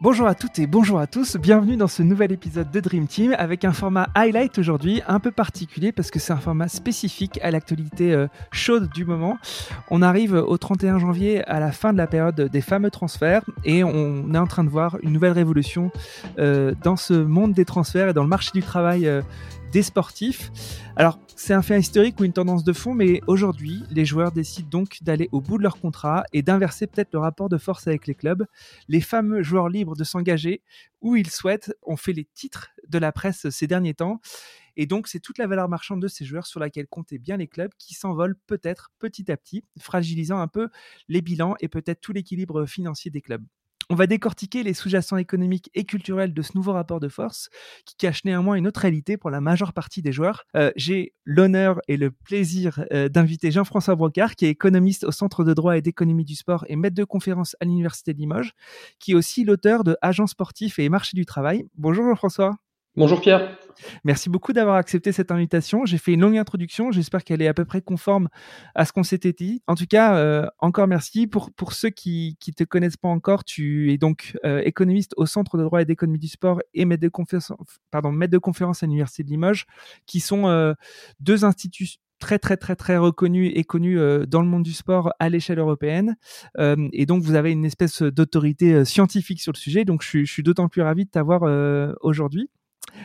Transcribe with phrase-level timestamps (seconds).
[0.00, 3.34] Bonjour à toutes et bonjour à tous, bienvenue dans ce nouvel épisode de Dream Team
[3.36, 7.50] avec un format highlight aujourd'hui un peu particulier parce que c'est un format spécifique à
[7.50, 9.38] l'actualité euh, chaude du moment.
[9.90, 13.82] On arrive au 31 janvier à la fin de la période des fameux transferts et
[13.82, 15.90] on est en train de voir une nouvelle révolution
[16.38, 19.22] euh, dans ce monde des transferts et dans le marché du travail euh,
[19.72, 20.50] des sportifs.
[20.96, 24.68] Alors, c'est un fait historique ou une tendance de fond, mais aujourd'hui, les joueurs décident
[24.68, 28.06] donc d'aller au bout de leur contrat et d'inverser peut-être le rapport de force avec
[28.06, 28.44] les clubs.
[28.88, 30.62] Les fameux joueurs libres de s'engager
[31.00, 34.20] où ils souhaitent ont fait les titres de la presse ces derniers temps.
[34.76, 37.48] Et donc, c'est toute la valeur marchande de ces joueurs sur laquelle comptaient bien les
[37.48, 40.68] clubs qui s'envolent peut-être petit à petit, fragilisant un peu
[41.08, 43.44] les bilans et peut-être tout l'équilibre financier des clubs.
[43.90, 47.48] On va décortiquer les sous-jacents économiques et culturels de ce nouveau rapport de force
[47.86, 50.44] qui cache néanmoins une autre réalité pour la majeure partie des joueurs.
[50.56, 55.42] Euh, j'ai l'honneur et le plaisir euh, d'inviter Jean-François Brocard, qui est économiste au Centre
[55.42, 58.52] de droit et d'économie du sport et maître de conférence à l'Université de Limoges,
[58.98, 61.64] qui est aussi l'auteur de Agents sportifs et marché du travail.
[61.74, 62.58] Bonjour Jean-François.
[62.98, 63.56] Bonjour Pierre.
[64.02, 65.86] Merci beaucoup d'avoir accepté cette invitation.
[65.86, 66.90] J'ai fait une longue introduction.
[66.90, 68.28] J'espère qu'elle est à peu près conforme
[68.74, 69.62] à ce qu'on s'était dit.
[69.68, 71.28] En tout cas, euh, encore merci.
[71.28, 75.26] Pour, pour ceux qui ne te connaissent pas encore, tu es donc euh, économiste au
[75.26, 79.66] Centre de droit et d'économie du sport et maître de, conférence, à l'Université de Limoges,
[80.06, 80.74] qui sont euh,
[81.20, 83.96] deux institutions très très très très reconnus et connus
[84.26, 86.16] dans le monde du sport à l'échelle européenne.
[86.58, 89.84] et donc vous avez une espèce d'autorité scientifique sur le sujet.
[89.84, 91.42] Donc je suis d'autant plus ravi de t'avoir
[92.00, 92.50] aujourd'hui.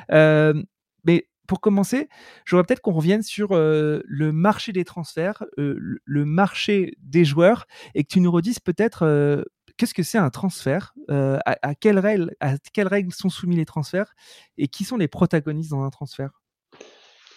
[0.09, 2.07] Mais pour commencer,
[2.45, 8.09] j'aurais peut-être qu'on revienne sur le marché des transferts, le marché des joueurs, et que
[8.09, 9.45] tu nous redises peut-être
[9.77, 13.65] qu'est-ce que c'est un transfert, à, à, quelles règles, à quelles règles sont soumis les
[13.65, 14.13] transferts,
[14.57, 16.43] et qui sont les protagonistes dans un transfert?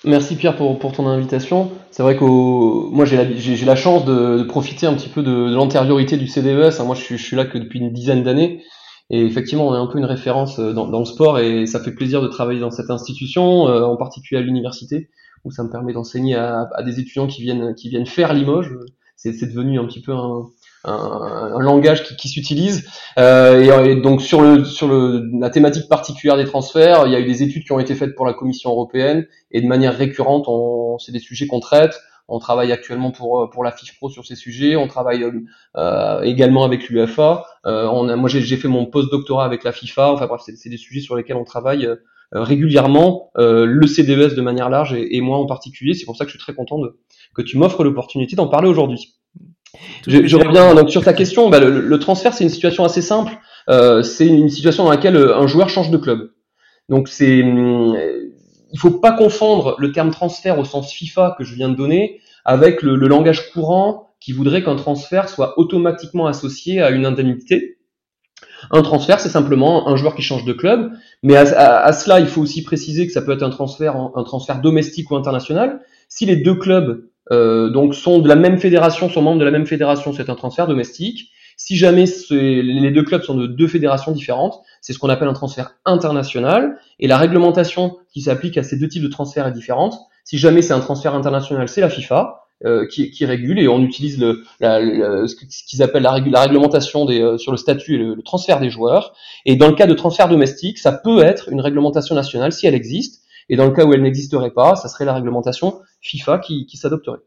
[0.05, 1.73] Merci Pierre pour, ton invitation.
[1.91, 3.17] C'est vrai que moi j'ai
[3.65, 6.81] la, chance de, profiter un petit peu de, de l'antériorité du CDES.
[6.85, 8.63] Moi je suis, je suis là que depuis une dizaine d'années
[9.11, 11.93] et effectivement, on est un peu une référence euh, dans, le sport et ça fait
[11.93, 15.11] plaisir de travailler dans cette institution, euh, en particulier à l'université,
[15.45, 18.75] où ça me permet d'enseigner à, à, des étudiants qui viennent, qui viennent faire Limoges.
[19.15, 20.45] C'est devenu un petit peu un,
[20.85, 20.93] un,
[21.57, 22.87] un langage qui, qui s'utilise.
[23.19, 27.21] Euh, et, donc sur, le, sur le, la thématique particulière des transferts, il y a
[27.21, 30.47] eu des études qui ont été faites pour la Commission européenne et de manière récurrente,
[31.01, 31.99] c'est des sujets qu'on traite.
[32.29, 34.77] On travaille actuellement pour euh, pour la FIFPro sur ces sujets.
[34.77, 35.45] On travaille euh,
[35.77, 37.47] euh également avec l'UFA.
[37.67, 40.13] Euh, on a, moi, j'ai fait mon post-doctorat avec la FIFA.
[40.13, 41.89] Enfin bref, c'est des sujets sur lesquels on travaille
[42.33, 43.31] régulièrement.
[43.37, 45.95] le CDES de manière large et, et moi en particulier.
[45.95, 46.99] C'est pour ça que je suis très content de,
[47.35, 49.15] que tu m'offres l'opportunité d'en parler aujourd'hui.
[50.07, 51.51] Je, je, reviens donc sur ta question.
[51.51, 53.39] Bah, le, le, transfert, c'est une situation assez simple.
[53.69, 56.31] Euh, c'est une situation dans laquelle un joueur change de club.
[56.89, 57.97] Donc c'est hum,
[58.77, 62.21] il faut pas confondre le terme transfert au sens FIFA que je viens de donner
[62.45, 67.79] avec le, langage courant qui voudrait qu'un transfert soit automatiquement associé à une indemnité.
[68.71, 70.93] Un transfert, c'est simplement un joueur qui change de club,
[71.23, 74.61] mais à, cela, il faut aussi préciser que ça peut être un transfert, un transfert
[74.61, 75.81] domestique ou international.
[76.11, 79.53] Si les deux clubs euh, donc sont de la même fédération, sont membres de la
[79.53, 81.31] même fédération, c'est un transfert domestique.
[81.57, 85.33] Si jamais les deux clubs sont de deux fédérations différentes, c'est ce qu'on appelle un
[85.33, 86.79] transfert international.
[87.01, 89.95] Et la réglementation qui s'applique à ces deux types de transferts est différente.
[90.25, 92.43] Si jamais c'est un transfert international, c'est la FIFA.
[92.65, 97.97] Euh, qui, régule et on utilise ce qu'ils appellent la, réglementation euh, sur le statut
[97.97, 99.13] et le, transfert des joueurs.
[99.45, 102.75] Et dans le cas de transfert domestique, ça peut être une réglementation nationale si elle
[102.75, 103.25] existe.
[103.51, 107.21] Et dans le cas où elle n'existerait pas, ça serait la réglementation FIFA qui s'adopterait.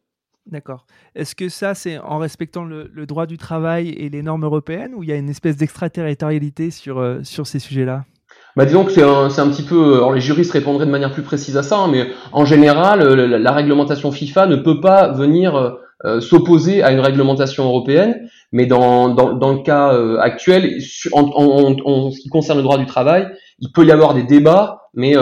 [0.52, 0.86] D'accord.
[1.16, 5.04] Est-ce que ça, c'est en respectant le, droit du travail et les normes européennes ou
[5.04, 8.06] il y a une espèce d'extraterritorialité sur, euh, sur ces sujets-là?
[8.56, 11.22] Bah disons que c'est un, un petit peu, alors les juristes répondraient de manière plus
[11.22, 15.78] précise à ça, hein, mais en général, euh, la, réglementation FIFA ne peut pas venir
[16.06, 20.80] euh, s'opposer à une réglementation européenne, mais dans, dans, le cas actuel,
[21.14, 23.28] en, en, en, ce qui concerne le droit du travail,
[23.59, 25.16] il peut y avoir des débats, mais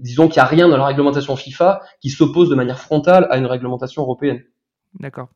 [0.00, 3.38] disons qu'il n'y a rien dans la réglementation FIFA qui s'oppose de manière frontale à
[3.38, 4.42] une réglementation européenne.
[5.00, 5.28] D'accord.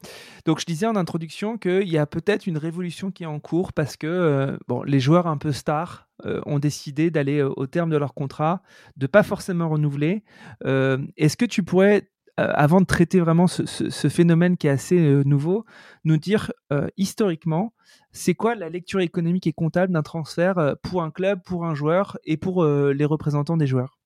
[0.45, 3.73] Donc je disais en introduction qu'il y a peut-être une révolution qui est en cours
[3.73, 7.89] parce que euh, les joueurs un peu stars euh, ont décidé d'aller euh, au terme
[7.89, 8.63] de leur contrat,
[8.97, 10.25] de pas forcément renouveler.
[10.65, 15.65] Est-ce que tu pourrais, avant de traiter vraiment ce, ce phénomène qui est assez nouveau,
[16.05, 16.53] nous dire
[16.97, 17.73] historiquement,
[18.13, 22.19] c'est quoi la lecture économique et comptable d'un transfert pour un club, pour un joueur
[22.25, 23.97] et pour les représentants des joueurs?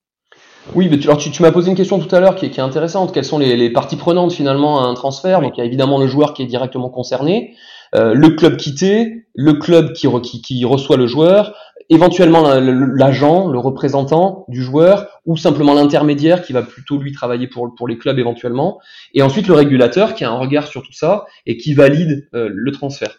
[0.75, 3.13] Oui, mais tu, alors tu, m'as posé une question tout à l'heure qui, est intéressante.
[3.13, 5.41] Quelles sont les, parties prenantes finalement à un transfert?
[5.41, 7.57] Donc il y a évidemment le joueur qui est directement concerné,
[7.95, 10.09] euh, le club quitté, le club qui,
[10.43, 11.55] qui, reçoit le joueur,
[11.91, 17.75] éventuellement l'agent, le représentant du joueur, ou simplement l'intermédiaire qui va plutôt lui travailler pour,
[17.75, 18.81] pour les clubs éventuellement,
[19.13, 22.49] et ensuite le régulateur qui a un regard sur tout ça et qui valide euh,
[22.53, 23.19] le transfert.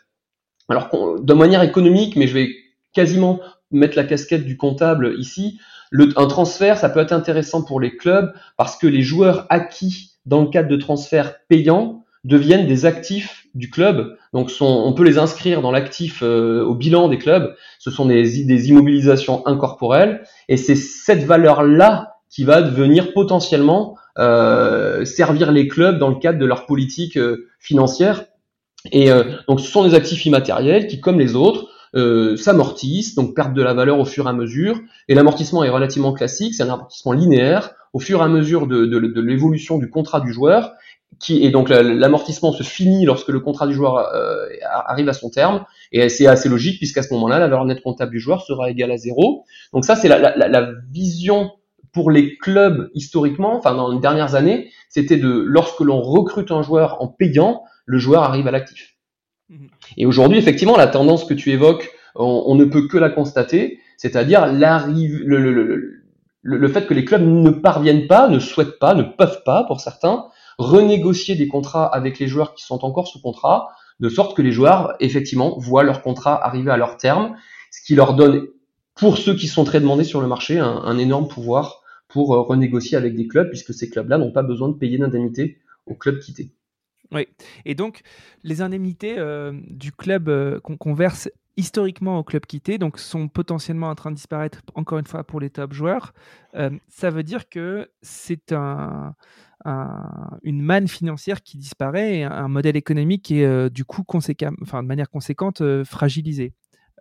[0.70, 0.90] Alors
[1.20, 2.50] de manière économique, mais je vais
[2.94, 3.42] quasiment
[3.72, 5.60] mettre la casquette du comptable ici.
[5.94, 10.42] Un transfert, ça peut être intéressant pour les clubs parce que les joueurs acquis dans
[10.42, 14.18] le cadre de transferts payants deviennent des actifs du club.
[14.34, 17.54] Donc on peut les inscrire dans l'actif euh, au bilan des clubs.
[17.80, 25.06] Ce sont des, des immobilisations incorporelles et c'est cette valeur-là qui va devenir potentiellement euh,
[25.06, 28.26] servir les clubs dans le cadre de leur politique euh, financière.
[28.92, 31.68] Et euh, donc ce sont des actifs immatériels qui, comme les autres,
[32.38, 34.80] s'amortissent, donc perdent de la valeur au fur et à mesure.
[35.10, 38.86] Et l'amortissement est relativement classique, c'est un amortissement linéaire au fur et à mesure de,
[38.86, 40.72] de, de l'évolution du contrat du joueur.
[41.20, 44.10] Qui, et donc l'amortissement se finit lorsque le contrat du joueur
[44.88, 48.12] arrive à son terme, et c'est assez logique puisqu'à ce moment-là, la valeur nette comptable
[48.12, 49.46] du joueur sera égale à zéro.
[49.74, 51.52] Donc ça, c'est la, la, la, vision
[51.92, 56.64] pour les clubs historiquement, enfin dans les dernières années, c'était de lorsque l'on recrute un
[56.64, 58.96] joueur en payant, le joueur arrive à l'actif.
[59.50, 59.70] Mhm.
[59.98, 64.48] Et aujourd'hui, effectivement, la tendance que tu évoques, on, ne peut que la constater, c'est-à-dire
[64.48, 68.94] l'arrive, le, le, le, le, fait que les clubs ne parviennent pas, ne souhaitent pas,
[68.94, 70.26] ne peuvent pas, pour certains,
[70.62, 73.70] renégocier des contrats avec les joueurs qui sont encore sous contrat,
[74.00, 77.36] de sorte que les joueurs, effectivement, voient leur contrat arriver à leur terme,
[77.72, 78.48] ce qui leur donne,
[78.96, 82.98] pour ceux qui sont très demandés sur le marché, un, énorme pouvoir pour euh, renégocier
[82.98, 86.52] avec des clubs, puisque ces clubs-là n'ont pas besoin de payer d'indemnité au club quitté.
[87.12, 87.28] Oui,
[87.66, 88.02] et donc
[88.44, 93.90] les indemnités euh, du club euh, qu'on verse historiquement au club quitté, donc sont potentiellement
[93.90, 96.14] en train de disparaître encore une fois pour les top joueurs.
[96.88, 99.14] ça veut dire que c'est un,
[99.66, 104.82] une manne financière qui disparaît et un modèle économique qui est du coup conséquent, enfin
[104.82, 106.54] de manière conséquente fragilisé.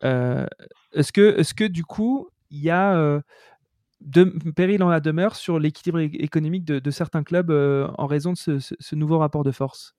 [0.03, 3.23] est-ce que, est-ce que du coup il y a
[4.01, 4.25] de,
[4.55, 8.95] péril en la demeure sur l'équilibre économique de, certains clubs euh, en raison de ce,
[8.95, 9.95] nouveau rapport de force?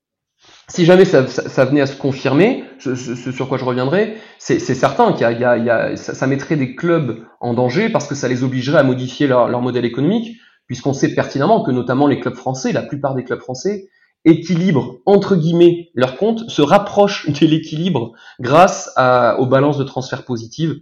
[0.67, 1.21] Si jamais ça,
[1.65, 6.75] venait à se confirmer, ce, sur quoi je reviendrai, c'est certain qu'il ça, mettrait des
[6.75, 10.39] clubs en danger parce que ça les obligerait à modifier leur modèle économique,
[10.71, 13.89] puisqu'on sait pertinemment que notamment les clubs français, la plupart des clubs français,
[14.23, 18.89] équilibrent entre guillemets leurs comptes, se rapprochent de l'équilibre grâce
[19.37, 20.79] aux balances de transfert positives,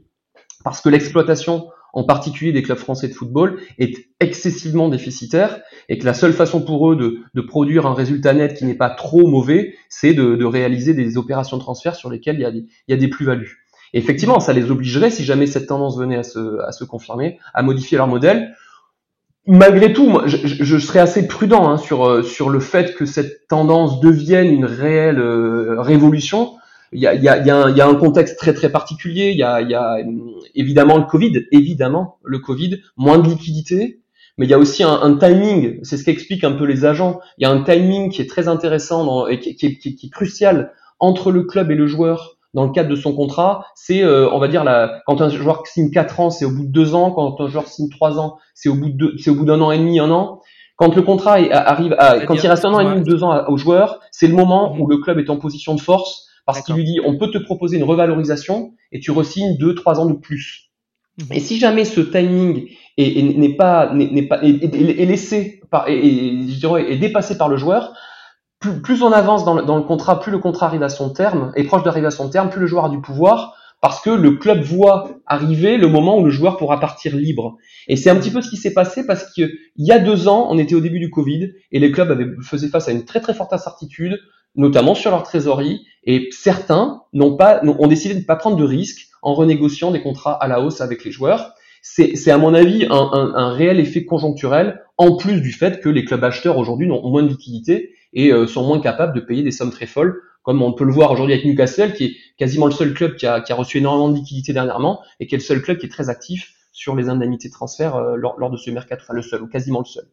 [0.64, 6.06] parce que l'exploitation en particulier des clubs français de football, est excessivement déficitaire et que
[6.06, 9.74] la seule façon pour eux de, produire un résultat net qui n'est pas trop mauvais,
[9.90, 13.66] c'est de, réaliser des opérations de transfert sur lesquelles il y a des, plus-values.
[13.94, 16.22] effectivement, ça les obligerait, si jamais cette tendance venait à
[16.72, 18.54] se confirmer, à modifier leur modèle.
[19.52, 24.52] Malgré tout, je, serais assez prudent hein, sur, sur le fait que cette tendance devienne
[24.52, 26.54] une réelle euh, révolution
[26.92, 29.32] il y a, y, a, y, y a, un contexte très très particulier.
[29.32, 29.98] Il y a, a,
[30.56, 34.02] évidemment le Covid, évidemment le Covid, moins de liquidité,
[34.38, 35.80] mais il y a aussi un, timing.
[35.84, 37.20] C'est ce qu'expliquent un peu les agents.
[37.38, 41.44] Il y a un timing qui est très intéressant et qui, est crucial entre le
[41.44, 43.66] club et le joueur dans le cadre de son contrat.
[43.76, 46.66] C'est, euh, on va dire, la, quand un joueur signe 4 ans, c'est au bout
[46.66, 47.12] de 2 ans.
[47.12, 49.72] Quand un joueur signe 3 ans, c'est au bout de c'est au bout d'un an
[49.72, 50.42] et demi, un an.
[50.76, 53.58] Quand le contrat arrive, à, quand il reste un an et demi, deux ans au
[53.58, 54.82] joueur, c'est le moment mmh.
[54.82, 57.38] où le club est en position de force parce qu'il lui dit on peut te
[57.38, 60.72] proposer une revalorisation et tu resignes deux, trois ans de plus.
[61.20, 61.28] Mhm.
[61.32, 62.68] Et si jamais ce timing
[62.98, 67.94] n'est pas n'est pas est, laissé par et, je dirais, est dépassé par le joueur,
[68.60, 71.52] plus, on avance dans le, dans le, contrat, plus le contrat arrive à son terme,
[71.56, 74.32] est proche d'arriver à son terme, plus le joueur a du pouvoir, parce que le
[74.32, 77.58] club voit arriver le moment où le joueur pourra partir libre.
[77.88, 80.48] Et c'est un petit peu ce qui s'est passé parce qu'il y a deux ans,
[80.50, 83.22] on était au début du Covid et les clubs avaient, faisaient face à une très
[83.22, 84.20] très forte incertitude,
[84.56, 88.64] notamment sur leur trésorerie, et certains n'ont pas, ont décidé de ne pas prendre de
[88.64, 91.54] risques en renégociant des contrats à la hausse avec les joueurs.
[91.82, 95.90] C'est à mon avis un, un, un, réel effet conjoncturel, en plus du fait que
[95.90, 99.44] les clubs acheteurs aujourd'hui ont moins de liquidités et euh, sont moins capables de payer
[99.44, 102.66] des sommes très folles comme on peut le voir aujourd'hui avec Newcastle, qui est quasiment
[102.66, 105.62] le seul club qui a, reçu énormément de liquidités dernièrement, et qui est le seul
[105.62, 109.04] club qui est très actif sur les indemnités de transfert euh, lors, de ce mercato,
[109.04, 110.06] enfin le seul, ou quasiment le seul.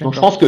[0.00, 0.46] Donc je pense que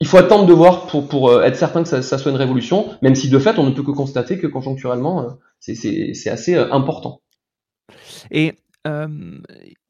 [0.00, 2.96] il faut attendre de voir pour, pour euh, être certain que ça, soit une révolution,
[3.02, 5.28] même si de fait on ne peut que constater que conjoncturellement euh,
[5.58, 7.20] c'est assez important.
[8.30, 8.54] Et
[8.86, 9.06] euh,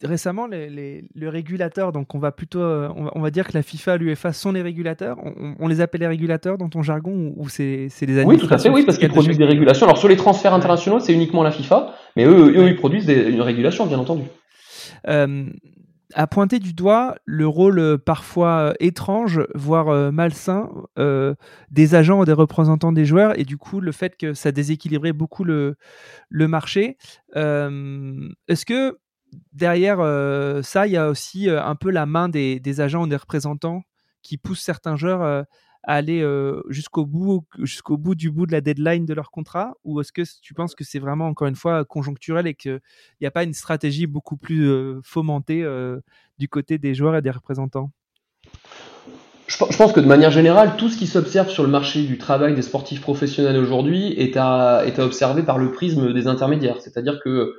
[0.03, 4.33] récemment, le régulateur, donc on va plutôt, euh, on va, dire que la FIFA, l'UEFA
[4.33, 5.17] sont les régulateurs.
[5.59, 8.69] On, les appelle les régulateurs dans ton jargon ou, c'est des Oui, tout à fait,
[8.69, 9.87] oui, parce qu'ils produisent des régulations.
[9.87, 13.41] Alors sur les transferts internationaux, c'est uniquement la FIFA, mais eux, eux, ils produisent une
[13.41, 14.25] régulation, bien entendu.
[15.09, 15.45] Euh,
[16.15, 20.71] à pointer du doigt le rôle euh, parfois euh, étrange, voire euh, malsain,
[21.71, 25.13] des agents ou des représentants des joueurs, et du coup le fait que ça déséquilibrait
[25.13, 25.77] beaucoup le,
[26.29, 26.97] le marché.
[27.35, 28.99] Est-ce que
[29.53, 29.99] derrière
[30.63, 33.83] ça, il y a aussi un peu la main des, des, agents ou des représentants
[34.23, 35.45] qui poussent certains joueurs
[35.83, 36.25] aller
[36.69, 39.75] jusqu'au bout, jusqu'au bout du bout de la deadline de leur contrat?
[39.85, 42.81] Ou est-ce que tu penses que c'est vraiment, encore une fois, conjoncturel et qu'il
[43.21, 45.67] n'y a pas une stratégie beaucoup plus fomentée
[46.39, 47.91] du côté des joueurs et des représentants?
[49.49, 52.55] Je pense que de manière générale, tout ce qui s'observe sur le marché du travail
[52.55, 56.81] des sportifs professionnels aujourd'hui est à, est observer par le prisme des intermédiaires.
[56.81, 57.55] C'est-à-dire que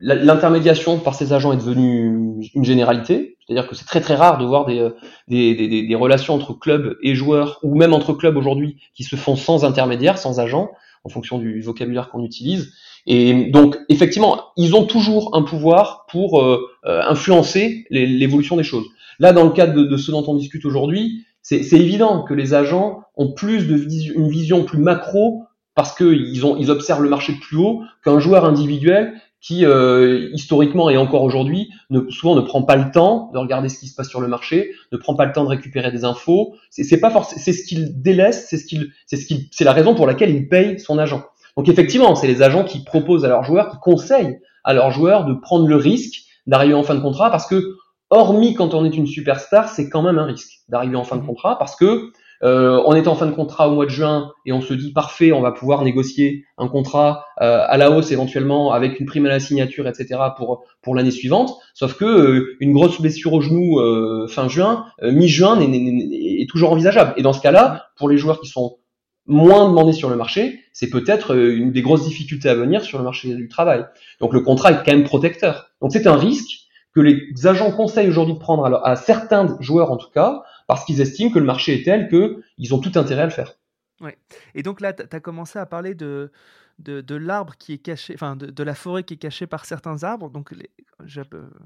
[0.00, 3.38] l'intermédiation par ces agents est devenue une généralité.
[3.46, 4.92] C'est-à-dire que c'est très très rare de voir des,
[5.28, 9.64] des, relations entre clubs et joueurs, ou même entre clubs aujourd'hui, qui se font sans
[9.64, 10.70] intermédiaire, sans agent,
[11.04, 12.72] en fonction du vocabulaire qu'on utilise.
[13.06, 18.86] Et donc, effectivement, ils ont toujours un pouvoir pour euh, euh, influencer l'évolution des choses.
[19.20, 23.02] Là, dans le cadre de, ce dont on discute aujourd'hui, c'est évident que les agents
[23.14, 23.76] ont plus de
[24.16, 25.44] une vision plus macro
[25.76, 29.14] parce qu'ils ils observent le marché de plus haut qu'un joueur individuel
[29.46, 33.68] qui euh, historiquement et encore aujourd'hui ne, souvent ne prend pas le temps de regarder
[33.68, 36.04] ce qui se passe sur le marché, ne prend pas le temps de récupérer des
[36.04, 36.56] infos.
[36.70, 39.72] C'est pas forcément, c'est ce qu'il délaisse, c'est ce qu'il, c'est ce qu'il, c'est la
[39.72, 41.24] raison pour laquelle il paye son agent.
[41.56, 45.24] Donc effectivement, c'est les agents qui proposent à leurs joueurs, qui conseillent à leurs joueurs
[45.24, 47.76] de prendre le risque d'arriver en fin de contrat parce que
[48.10, 51.22] hormis quand on est une superstar, c'est quand même un risque d'arriver en fin de
[51.22, 51.26] mmh.
[51.26, 52.10] contrat parce que
[52.42, 54.92] euh, on est en fin de contrat au mois de juin et on se dit
[54.92, 59.26] parfait, on va pouvoir négocier un contrat euh, à la hausse éventuellement avec une prime
[59.26, 60.20] à la signature, etc.
[60.36, 61.52] pour pour l'année suivante.
[61.74, 67.14] Sauf que euh, une grosse blessure au genou euh, fin juin, mi-juin est, toujours envisageable.
[67.16, 68.78] Et dans ce cas-là, pour les joueurs qui sont
[69.26, 73.04] moins demandés sur le marché, c'est peut-être une des grosses difficultés à venir sur le
[73.04, 73.84] marché du travail.
[74.20, 75.70] Donc le contrat est quand même protecteur.
[75.80, 76.65] Donc c'est un risque
[76.96, 80.82] que les agents conseillent aujourd'hui de prendre à, à, certains joueurs en tout cas, parce
[80.86, 83.58] qu'ils estiment que le marché est tel qu'ils ont tout intérêt à le faire.
[84.00, 84.16] Ouais.
[84.54, 86.32] Et donc là, tu as commencé à parler de,
[86.78, 90.30] de, l'arbre qui est caché, enfin de, la forêt qui est cachée par certains arbres.
[90.30, 90.54] Donc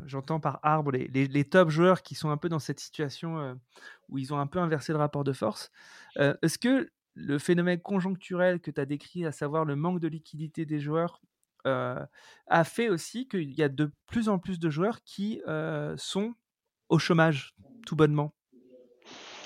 [0.07, 3.39] j'entends par arbre les, les, les, top joueurs qui sont un peu dans cette situation
[3.39, 3.55] euh,
[4.09, 5.71] où ils ont un peu inversé le rapport de force.
[6.19, 10.09] Euh, est-ce que le phénomène conjoncturel que tu as décrit, à savoir le manque de
[10.09, 11.21] liquidité des joueurs,
[11.65, 15.41] a fait aussi qu'il y a de plus en plus de joueurs qui
[15.97, 16.35] sont
[16.89, 17.55] au chômage,
[17.87, 18.33] tout bonnement.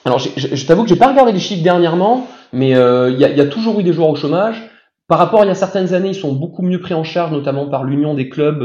[0.06, 3.80] Alors, je, t'avoue que j'ai pas regardé les chiffres dernièrement, mais il y, a toujours
[3.80, 4.70] eu des joueurs au chômage.
[5.06, 7.30] Par rapport à il y a certaines années, ils sont beaucoup mieux pris en charge,
[7.30, 8.62] notamment par l'union des clubs,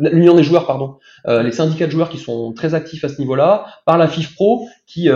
[0.00, 3.66] l'union des joueurs, pardon, les syndicats de joueurs qui sont très actifs à ce niveau-là,
[3.84, 5.08] par la FIFPro, qui,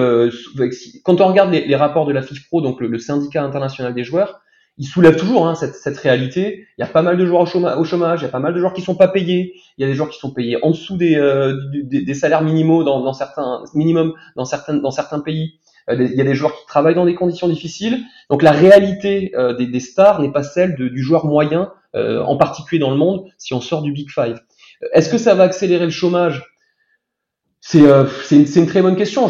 [1.05, 4.41] quand on regarde les, rapports de la FIFPro, donc le syndicat international des joueurs,
[4.79, 6.67] il soulève toujours hein, cette, cette, réalité.
[6.79, 8.59] Il y a pas mal de joueurs au chômage, il y a pas mal de
[8.59, 10.97] joueurs qui sont pas payés, il y a des joueurs qui sont payés en dessous
[10.97, 15.59] des, euh, des, salaires minimaux dans, dans, certains minimum dans certains dans certains pays.
[15.91, 18.01] Euh, il y a des joueurs qui travaillent dans des conditions difficiles.
[18.31, 22.79] Donc la réalité euh, des, stars n'est pas celle de, du joueur moyen, en particulier
[22.79, 24.41] dans le monde, si on sort du Big Five.
[24.95, 26.43] Est-ce que ça va accélérer le chômage?
[27.61, 29.29] C'est une, une, très bonne question.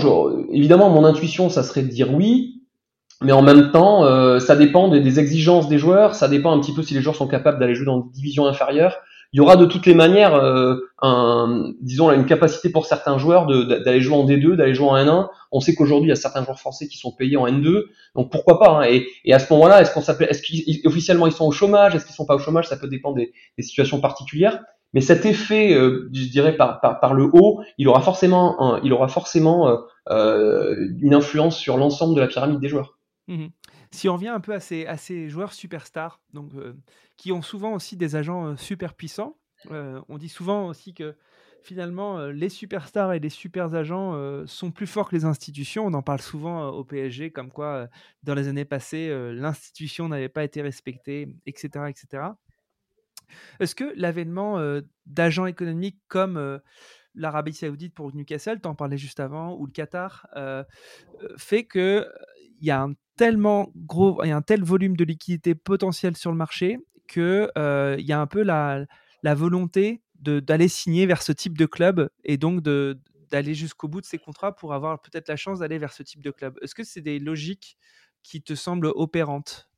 [0.53, 2.62] Évidemment, mon intuition, ça serait de dire oui
[3.25, 6.75] mais en même temps, euh, ça dépend des, exigences des joueurs, ça dépend un petit
[6.75, 8.97] peu si les joueurs sont capables d'aller jouer dans des divisions inférieures.
[9.35, 13.47] Il y aura de toutes les manières, euh, un, disons, une capacité pour certains joueurs
[13.47, 15.29] d'aller jouer en D2, d'aller jouer en N1.
[15.53, 18.31] On sait qu'aujourd'hui, il y a certains joueurs français qui sont payés en N2, donc
[18.31, 19.01] pourquoi pas hein.
[19.25, 20.43] et, à ce moment-là, est-ce qu'on s'appelle, est-ce
[20.83, 23.33] qu'officiellement ils sont au chômage, est-ce qu'ils sont pas au chômage Ça peut dépendre des,
[23.57, 24.61] des situations particulières.
[24.93, 28.93] Mais cet effet, euh, je dirais par, par, par, le haut, il aura forcément, il
[28.93, 29.79] aura forcément
[30.11, 32.99] euh, une influence sur l'ensemble de la pyramide des joueurs.
[33.29, 33.47] Mmh
[33.93, 36.73] si on revient un peu à ces, joueurs superstars, donc, euh,
[37.17, 39.37] qui ont souvent aussi des agents euh, super puissants,
[39.71, 41.15] euh, on dit souvent aussi que
[41.63, 44.17] finalement les superstars et les super agents
[44.49, 45.87] sont plus forts que les institutions.
[45.87, 47.87] On en parle souvent au PSG, comme quoi
[48.25, 51.85] dans les années passées, l'institution n'avait pas été respectée, etc.
[51.89, 52.25] etc.
[53.61, 54.59] Est-ce que l'avènement
[55.07, 56.61] d'agents économiques comme
[57.15, 60.27] l'Arabie Saoudite pour Newcastle, tu en parlais juste avant, ou le Qatar,
[61.37, 62.09] fait que
[62.63, 66.17] il y a un tellement gros, il y a un tel volume de liquidité potentielle
[66.17, 66.79] sur le marché
[67.09, 68.87] que euh, il y a un peu la,
[69.35, 74.19] volonté d'aller signer vers ce type de club et donc d'aller jusqu'au bout de ces
[74.19, 76.59] contrats pour avoir peut-être la chance d'aller vers ce type de club.
[76.63, 77.77] Est-ce que c'est des logiques
[78.23, 79.69] qui te semblent opérantes?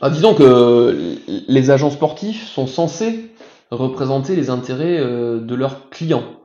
[0.00, 3.30] Ah, Disons que les agents sportifs sont censés
[3.70, 6.40] représenter les intérêts euh, de leurs clients.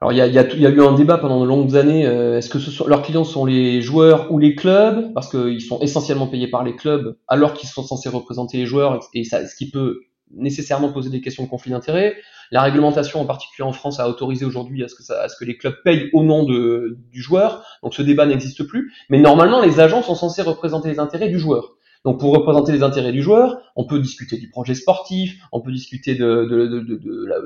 [0.00, 2.06] Alors il y a, y, a, y a, eu un débat pendant de longues années.
[2.06, 5.12] Euh, est-ce que ce sont, leurs clients sont les joueurs ou les clubs?
[5.14, 9.00] Parce qu'ils sont essentiellement payés par les clubs, alors qu'ils sont censés représenter les joueurs,
[9.14, 10.00] et ça, ce qui peut
[10.34, 12.16] nécessairement poser des questions de conflit d'intérêts.
[12.50, 15.76] La réglementation, en particulier en France, a autorisé aujourd'hui à à ce que les clubs
[15.82, 17.64] payent au nom de, du joueur.
[17.82, 18.92] Donc ce débat n'existe plus.
[19.08, 21.76] Mais normalement, les agents sont censés représenter les intérêts du joueur.
[22.04, 25.72] Donc pour représenter les intérêts du joueur, on peut discuter du projet sportif, on peut
[25.72, 27.36] discuter de, de, de, de la,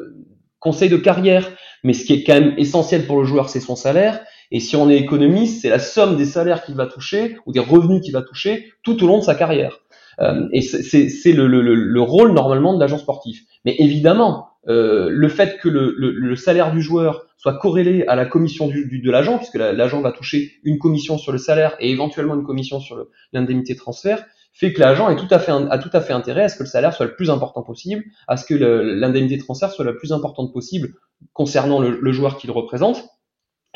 [0.60, 1.50] conseil de carrière,
[1.82, 4.20] mais ce qui est quand même essentiel pour le joueur, c'est son salaire.
[4.52, 7.60] Et si on est économiste, c'est la somme des salaires qu'il va toucher ou des
[7.60, 9.80] revenus qu'il va toucher tout au long de sa carrière.
[10.20, 13.42] Euh, et c'est le, le, le, rôle normalement de l'agent sportif.
[13.64, 18.26] Mais évidemment, euh, le fait que le, le, salaire du joueur soit corrélé à la
[18.26, 21.90] commission du, du, de l'agent, puisque l'agent va toucher une commission sur le salaire et
[21.90, 26.00] éventuellement une commission sur l'indemnité transfert, fait que l'agent tout à fait a tout à
[26.00, 28.54] fait intérêt à ce que le salaire soit le plus important possible, à ce que
[28.54, 30.94] l'indemnité transfert soit la plus importante possible
[31.32, 33.04] concernant le, joueur qu'il représente.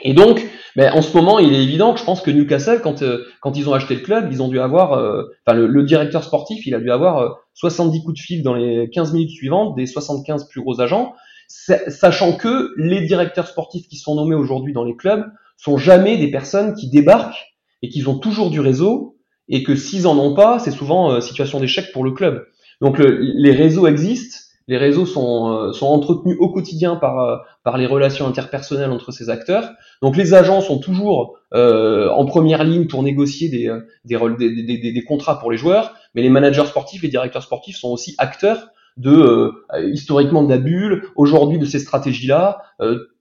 [0.03, 3.03] Et donc, ben, en ce moment, il est évident que je pense que Newcastle, quand,
[3.03, 6.25] euh, quand ils ont acheté le club, ils ont dû avoir, euh, enfin le, directeur
[6.25, 9.77] sportif, il a dû avoir 70 euh, coups de fil dans les 15 minutes suivantes
[9.77, 11.15] des 75 plus gros agents,
[11.49, 15.27] sachant que les directeurs sportifs qui sont nommés aujourd'hui dans les clubs
[15.57, 19.14] sont jamais des personnes qui débarquent et qui ont toujours du réseau
[19.49, 22.47] et que s'ils en ont pas, c'est souvent euh, situation d'échec pour le club.
[22.81, 27.77] Donc les réseaux existent, les réseaux sont, euh, sont entretenus au quotidien par, euh, par
[27.77, 29.71] les relations interpersonnelles entre ces acteurs.
[30.03, 33.73] Donc les agents sont toujours en première ligne pour négocier des,
[34.05, 37.91] des, des, des, contrats pour les joueurs, mais les managers sportifs, les directeurs sportifs sont
[37.91, 39.53] aussi acteurs de
[39.93, 42.61] historiquement de la bulle, aujourd'hui de ces stratégies-là.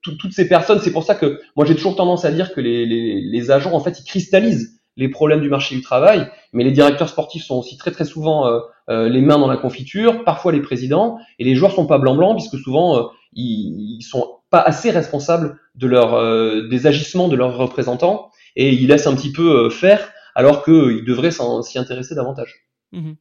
[0.02, 2.88] toutes ces personnes, c'est pour ça que moi j'ai toujours tendance à dire que les,
[2.88, 6.72] les, les agents en fait ils cristallisent les problèmes du marché du travail, mais les
[6.72, 8.60] directeurs sportifs sont aussi très très souvent euh,
[8.90, 12.16] euh, les mains dans la confiture, parfois les présidents, et les joueurs sont pas blanc
[12.16, 17.36] blanc puisque souvent euh, ils, ils, sont pas assez responsables de leur des agissements de
[17.36, 22.68] leurs représentants et ils laissent un petit peu faire alors qu'ils devraient s'y intéresser davantage.
[22.92, 23.14] Mmh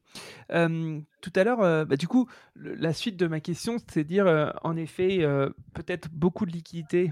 [1.21, 5.25] tout à l'heure, bah, du coup, la suite de ma question, c'est dire, en effet,
[5.73, 7.11] peut-être beaucoup de liquidités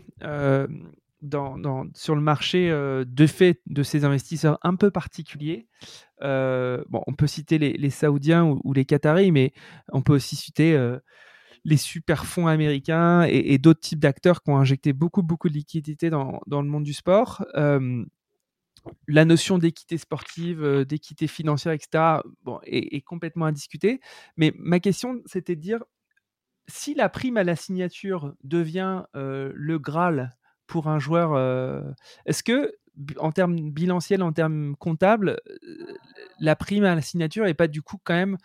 [1.93, 5.67] sur le marché euh, de fait de ces investisseurs un peu particuliers.
[6.21, 9.53] Euh, bon, on peut citer les, Saoudiens ou, les Qataris, mais
[9.89, 10.99] on peut aussi citer euh,
[11.63, 16.09] les super fonds américains et, d'autres types d'acteurs qui ont injecté beaucoup, beaucoup de liquidités
[16.09, 17.45] dans, dans le monde du sport.
[19.07, 23.99] la notion d'équité sportive, d'équité financière, etc., bon, est, est, complètement à discuter.
[24.37, 25.83] Mais ma question, c'était de dire
[26.67, 30.35] si la prime à la signature devient le Graal
[30.71, 31.33] pour un joueur.
[31.33, 31.81] Euh,
[32.25, 32.73] est-ce que,
[33.17, 35.93] en termes bilanciels, en termes comptables, euh,
[36.39, 38.37] la prime à la signature n'est pas du coup quand même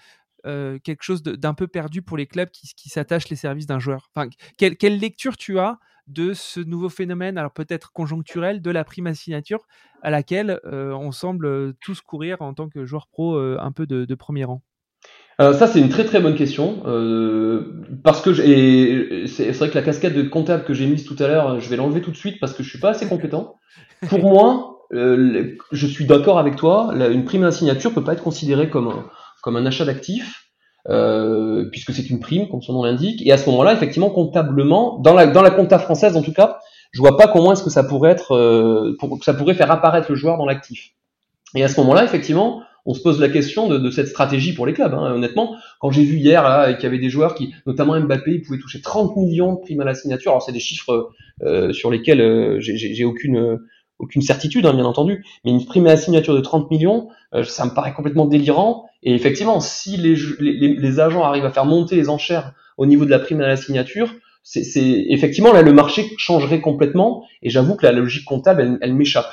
[0.45, 4.11] euh, quelque chose d'un peu perdu pour les clubs qui, s'attachent les services d'un joueur?
[4.59, 9.15] Quelle, lecture tu as de ce nouveau phénomène, alors peut-être conjoncturel, de la prime à
[9.15, 9.65] signature
[10.03, 14.45] à laquelle on semble tous courir en tant que joueur pro un peu de premier
[14.45, 14.63] rang?
[15.41, 16.83] Euh, ça, c'est une très très bonne question.
[16.87, 18.35] Euh, parce que
[19.27, 21.77] c'est vrai que la casquette de comptable que j'ai mise tout à l'heure, je vais
[21.77, 23.57] l'enlever tout de suite parce que je suis pas assez compétent.
[24.09, 26.93] Pour moi, euh, je suis d'accord avec toi.
[27.11, 29.05] une prime à signature peut pas être considérée comme un,
[29.43, 30.43] comme un achat d'actifs.
[30.89, 35.01] Euh, puisque c'est une prime, comme son nom l'indique, et à ce moment-là, effectivement, comptablement,
[35.01, 36.61] dans la dans la compta française en tout cas,
[36.93, 39.71] je vois pas comment est-ce que ça pourrait être, euh, pour, que ça pourrait faire
[39.73, 40.93] apparaître le joueur dans l'actif.
[41.57, 44.73] Et à ce moment-là, effectivement, on se pose la question de, cette stratégie pour les
[44.73, 44.95] clubs.
[44.95, 45.13] Hein.
[45.15, 48.59] Honnêtement, quand j'ai vu hier qu'il y avait des joueurs qui, notamment Mbappé, ils pouvaient
[48.59, 50.31] toucher 30 millions de primes à la signature.
[50.31, 51.11] Alors c'est des chiffres
[51.43, 53.59] euh, sur lesquels euh, j'ai aucune
[53.99, 57.45] aucune certitude, hein, bien entendu, mais une prime à la signature de 30 millions, euh,
[57.45, 58.85] ça me paraît complètement délirant.
[59.03, 63.11] Et effectivement, si les, les, agents arrivent à faire monter les enchères au niveau de
[63.11, 67.25] la prime à la signature, c'est effectivement là le marché changerait complètement.
[67.43, 69.33] Et j'avoue que la logique comptable, elle m'échappe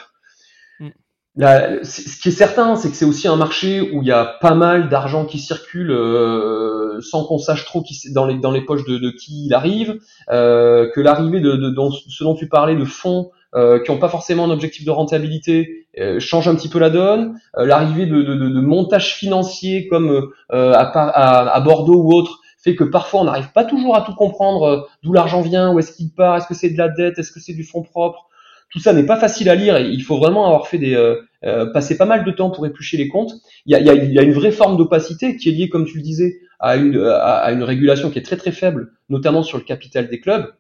[1.35, 4.53] ce qui est certain, c'est que c'est aussi un marché où il y a pas
[4.53, 8.85] mal d'argent qui circule euh, sans qu'on sache trop qui, dans, les, dans les poches
[8.85, 9.99] de, de qui il arrive,
[10.31, 11.75] euh, que l'arrivée de, de,
[12.07, 15.87] ce dont tu parlais de fonds euh, qui n'ont pas forcément un objectif de rentabilité
[16.17, 22.01] change un petit peu la donne, l'arrivée de, de, de, montages financiers comme à, Bordeaux
[22.01, 25.71] ou autre fait que parfois on n'arrive pas toujours à tout comprendre d'où l'argent vient,
[25.71, 27.83] où est-ce qu'il part, est-ce que c'est de la dette, est-ce que c'est du fonds
[27.83, 28.27] propre
[28.73, 31.21] tout ça n'est pas facile à lire et il faut vraiment avoir fait des euh,
[31.45, 33.33] euh, passer pas mal de temps pour éplucher les comptes.
[33.67, 35.97] Il y a, il y a, une vraie forme d'opacité qui est liée, comme tu
[35.97, 39.63] le disais, à une, à une régulation qui est très très faible, notamment sur le
[39.63, 40.51] capital des clubs,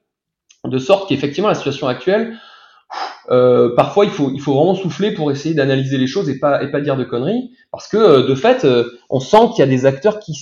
[0.63, 2.37] de sorte qu'effectivement la situation actuelle,
[3.31, 6.61] euh, parfois il faut, il faut vraiment souffler pour essayer d'analyser les choses et pas,
[6.61, 8.67] et pas dire de conneries, parce que de fait,
[9.09, 10.33] on sent qu'il y a des acteurs qui,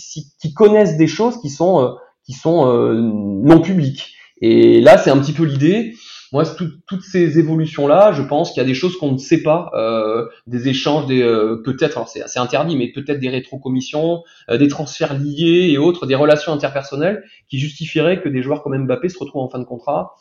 [0.42, 4.14] qui connaissent des choses qui sont, qui sont non publiques.
[4.42, 5.94] Et là, c'est un petit peu l'idée
[6.32, 9.70] moi, toutes ces évolutions-là, je pense qu'il y a des choses qu'on ne sait pas,
[9.74, 14.70] euh, des échanges, des euh, peut-être, alors c'est interdit, mais peut-être des rétrocommissions, euh, des
[14.70, 19.20] transferts liés et autres, des relations interpersonnelles qui justifieraient que des joueurs comme Mbappé se
[19.20, 20.16] retrouvent en fin de contrat.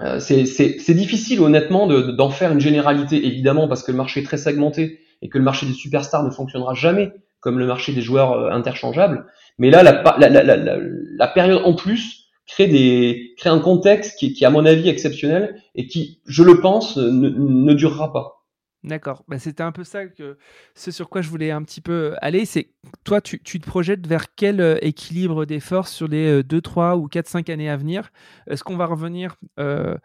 [0.00, 4.38] Euh, c'est difficile, honnêtement, d'en faire une généralité, évidemment, parce que le marché est très
[4.38, 8.50] segmenté et que le marché des superstars ne fonctionnera jamais comme le marché des joueurs
[8.52, 9.26] interchangeables.
[9.58, 12.21] Mais là, la, la, la, la période en plus
[12.52, 16.42] crée des crée un contexte qui, qui est à mon avis exceptionnel et qui, je
[16.42, 18.42] le pense, ne, ne durera pas.
[18.84, 19.24] D'accord.
[19.28, 20.36] Bah, c'était un peu ça que
[20.74, 22.44] ce sur quoi je voulais un petit peu aller.
[22.44, 22.70] C'est
[23.04, 26.60] toi, tu, tu, te projettes vers quel euh, équilibre des forces sur les 2, euh,
[26.60, 28.10] 3 ou 4, 5 années à venir?
[28.48, 29.96] Est-ce qu'on va revenir euh,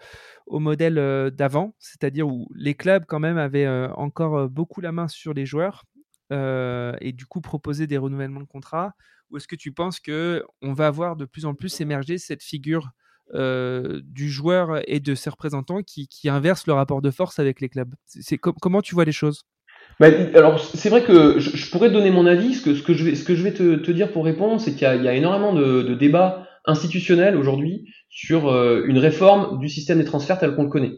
[0.45, 5.33] au modèle d'avant, c'est-à-dire où les clubs quand même avaient encore beaucoup la main sur
[5.33, 5.83] les joueurs
[6.31, 8.93] et du coup proposer des renouvellements de contrats
[9.29, 12.43] Ou est-ce que tu penses que on va avoir de plus en plus émerger cette
[12.43, 12.91] figure
[13.33, 17.59] euh, du joueur et de ses représentants qui, qui inversent le rapport de force avec
[17.59, 17.93] les clubs?
[18.05, 19.43] C'est comment tu vois les choses?
[19.99, 22.55] Bah, alors c'est vrai que je, pourrais donner mon avis.
[22.55, 25.95] Ce que, je vais, te, dire pour répondre, c'est qu'il y, a énormément de, de
[25.95, 30.93] débats institutionnels aujourd'hui sur euh, une réforme du système des transferts tel qu'on le connaît.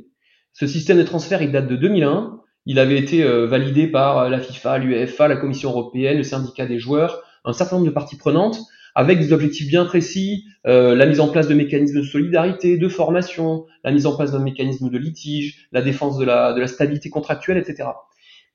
[0.54, 2.42] Ce système des transferts, il date de 2001.
[2.70, 6.78] Il avait été euh, validé par la FIFA, l'UEFA, la Commission européenne, le syndicat des
[6.78, 8.60] joueurs, un certain nombre de parties prenantes
[8.96, 12.88] avec des objectifs bien précis, euh, la mise en place de mécanismes de solidarité, de
[12.88, 17.58] formation, la mise en place d'un mécanisme de litige, la défense de la, stabilité contractuelle,
[17.58, 17.90] etc.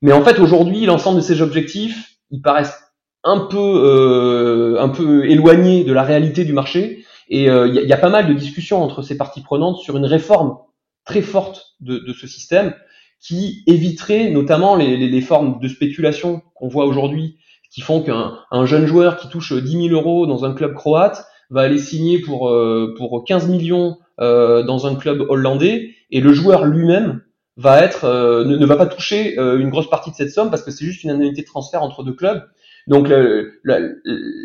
[0.01, 2.79] Mais en fait, aujourd'hui, l'ensemble de ces objectifs, ils paraissent
[3.23, 7.03] un peu, euh, éloignés de la réalité du marché.
[7.27, 10.05] Et euh, il y, a pas mal de discussions entre ces parties prenantes sur une
[10.05, 10.57] réforme
[11.05, 12.73] très forte de ce système
[13.21, 17.37] qui éviterait notamment les, les, les formes de spéculation qu'on voit aujourd'hui
[17.75, 21.61] qui font qu'un jeune joueur qui touche 10 000 euros dans un club croate va
[21.61, 26.63] aller signer pour, euh, pour 15 millions euh, dans un club hollandais et le joueur
[26.63, 27.21] lui-même
[27.57, 30.71] va être euh, ne, va pas toucher une grosse partie de cette somme parce que
[30.71, 32.43] c'est juste une indemnité de transfert entre deux clubs.
[32.87, 33.79] Donc la,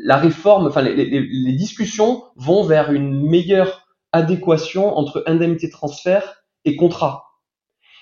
[0.05, 5.73] la, réforme, enfin les, les, les, discussions vont vers une meilleure adéquation entre indemnité de
[5.73, 7.30] transfert et contrat.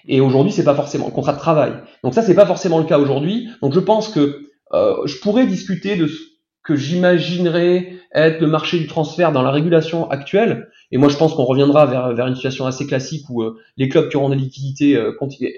[0.08, 1.72] Et aujourd'hui, c'est pas forcément contrat de travail.
[2.02, 3.48] Donc ça, c'est pas forcément le cas aujourd'hui.
[3.60, 4.40] Donc je pense que
[4.72, 6.18] euh, je pourrais discuter de ce
[6.64, 10.68] que j'imaginerais être le marché du transfert dans la régulation actuelle.
[10.90, 13.88] Et moi, je pense qu'on reviendra vers, vers une situation assez classique où euh, les
[13.90, 15.12] clubs qui auront des liquidités euh,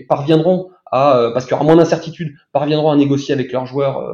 [0.09, 4.05] parviendront à, parce qu'il y aura moins d'incertitudes, parviendront à négocier avec leurs joueurs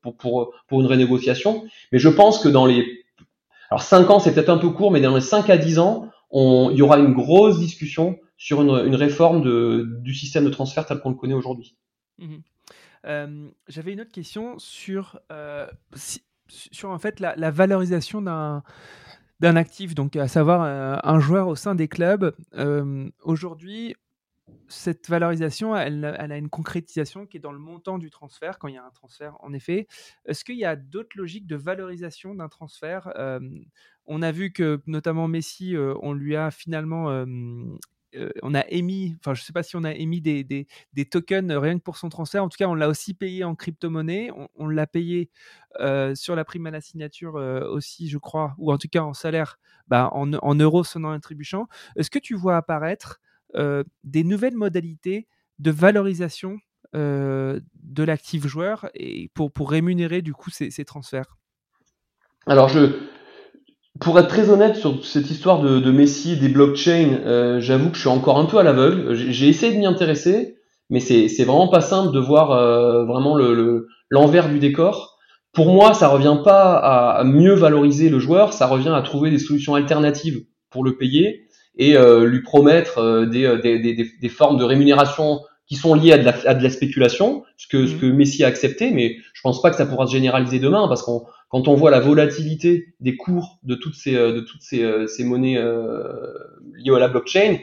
[0.00, 1.64] pour, pour, pour une renégociation.
[1.92, 2.82] Mais je pense que dans les...
[3.70, 6.08] Alors 5 ans, c'est peut-être un peu court, mais dans les 5 à 10 ans,
[6.30, 10.86] on, il y aura une grosse discussion sur une, réforme de, du système de transfert
[10.86, 11.76] tel qu'on le connaît aujourd'hui.
[12.18, 12.36] Mmh
[13.68, 15.20] j'avais une autre question sur,
[16.48, 18.62] sur en fait la, valorisation d'un
[19.42, 20.62] actif, donc à savoir
[21.06, 22.34] un joueur au sein des clubs.
[23.22, 23.94] Aujourd'hui,
[24.68, 28.74] cette valorisation, elle, a une concrétisation qui est dans le montant du transfert, quand il
[28.74, 29.86] y a un transfert, en effet.
[30.24, 33.12] Est-ce qu'il y a d'autres logiques de valorisation d'un transfert?
[34.06, 37.24] On a vu que, notamment Messi, on lui a finalement
[38.16, 40.66] euh, on a émis, enfin je ne sais pas si on a émis des,
[41.10, 42.42] tokens rien que pour son transfert.
[42.42, 44.30] En tout cas, on l'a aussi payé en crypto-monnaie.
[44.56, 45.30] On, l'a payé
[45.80, 49.02] euh, sur la prime à la signature euh, aussi, je crois, ou en tout cas
[49.02, 51.66] en salaire, bah, en, en, euros sonnant et trébuchant.
[51.96, 53.20] Est-ce que tu vois apparaître
[54.02, 55.28] des nouvelles modalités
[55.60, 56.58] de valorisation
[56.92, 57.62] de
[58.02, 61.36] l'actif joueur et pour, pour rémunérer du coup ces, ces transferts?
[62.46, 63.08] Alors je,
[64.00, 67.90] pour être très honnête sur cette histoire de, de Messi et des blockchains, euh, j'avoue
[67.90, 69.14] que je suis encore un peu à l'aveugle.
[69.14, 70.56] J'ai essayé de m'y intéresser,
[70.90, 73.36] mais c'est vraiment pas simple de voir euh, vraiment
[74.10, 75.18] l'envers le, du décor.
[75.52, 79.38] Pour moi, ça revient pas à, mieux valoriser le joueur, ça revient à trouver des
[79.38, 84.58] solutions alternatives pour le payer et euh, lui promettre euh, des, des, des, des, formes
[84.58, 87.94] de rémunération qui sont liées à de la, à de la spéculation, ce que, ce
[87.94, 88.00] mmh.
[88.00, 91.02] que Messi a accepté, mais je pense pas que ça pourra se généraliser demain parce
[91.02, 94.82] qu'on quand on voit la volatilité des cours de toutes ces, euh, de toutes ces,
[94.82, 96.02] euh, ces monnaies euh,
[96.74, 97.58] liées à la blockchain,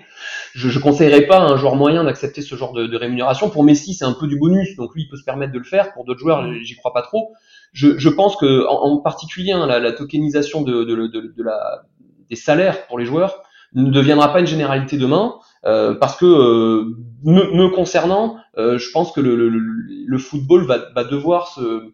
[0.54, 3.49] je ne conseillerais pas à un joueur moyen d'accepter ce genre de, de, rémunération.
[3.49, 5.65] Pour Messi, c'est un peu du bonus, donc lui, il peut se permettre de le
[5.65, 5.91] faire.
[5.91, 7.34] Pour d'autres joueurs, j'y crois pas trop.
[7.73, 11.82] Je, je pense que, en, en particulier, hein, la, la, tokenisation de, de, de, la,
[12.30, 15.36] des salaires pour les joueurs ne deviendra pas une généralité demain.
[15.65, 20.65] Euh, parce que euh, me, me, concernant, euh, je pense que le, le, le football
[20.65, 21.91] va, va, devoir se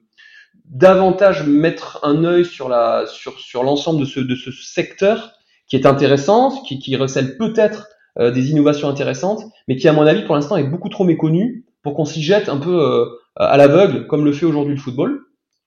[0.70, 5.32] davantage mettre un œil sur la sur sur l'ensemble de ce de ce secteur
[5.68, 7.88] qui est intéressant, qui, qui recèle peut-être
[8.20, 11.66] euh, des innovations intéressantes, mais qui à mon avis pour l'instant est beaucoup trop méconnu
[11.84, 15.22] pour qu'on s'y jette un peu euh, à l'aveugle comme le fait aujourd'hui le football.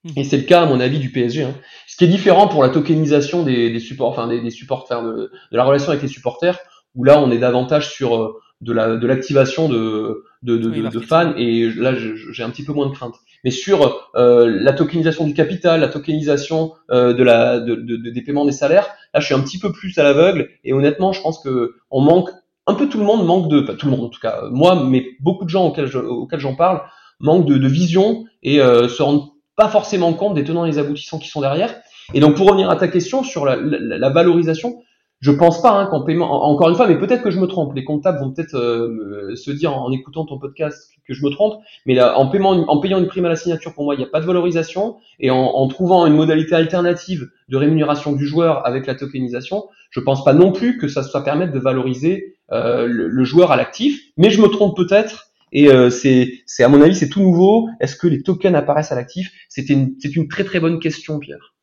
[0.04, 0.10] Mmh.
[0.16, 1.44] Et c'est le cas à mon avis du PSG.
[1.44, 1.54] Hein.
[1.86, 5.30] Ce qui est différent pour la tokenisation des, des supports, enfin des, des supporters, de,
[5.52, 6.58] de, la relation avec les supporters,
[6.94, 11.00] où là on est davantage sur euh, de la de l'activation de de, de, de
[11.00, 15.26] fans et là j'ai un petit peu moins de crainte mais sur euh, la tokenisation
[15.26, 19.26] du capital, la tokenisation euh, de la, de, de, des paiements des salaires, là je
[19.26, 22.28] suis un petit peu plus à l'aveugle et honnêtement je pense que on manque,
[22.66, 24.84] un peu tout le monde manque de, pas tout le monde en tout cas, moi
[24.84, 26.82] mais beaucoup de gens auxquels, auxquels j'en parle
[27.18, 30.78] manquent de, de vision et euh, se rendent pas forcément compte des tenants et des
[30.78, 31.74] aboutissants qui sont derrière.
[32.14, 34.82] Et donc pour revenir à ta question sur la, la, la valorisation,
[35.20, 37.74] je pense pas hein, qu'en paiement, encore une fois, mais peut-être que je me trompe.
[37.74, 41.60] Les comptables vont peut-être euh, se dire en écoutant ton podcast que je me trompe,
[41.84, 44.04] mais là, en, paiement, en payant une prime à la signature, pour moi, il n'y
[44.04, 44.96] a pas de valorisation.
[45.18, 50.00] Et en, en, trouvant une modalité alternative de rémunération du joueur avec la tokenisation, je
[50.00, 54.00] pense pas non plus que ça soit permettre de valoriser euh, le, joueur à l'actif.
[54.16, 55.26] Mais je me trompe peut-être.
[55.52, 57.68] Et euh, c'est, à mon avis, c'est tout nouveau.
[57.80, 59.30] Est-ce que les tokens apparaissent à l'actif?
[59.48, 61.54] C'était c'est une très très bonne question, Pierre.